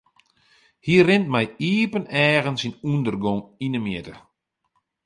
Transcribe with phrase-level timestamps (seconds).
[0.85, 4.15] Hy rint mei iepen eagen syn ûndergong yn 'e mjitte.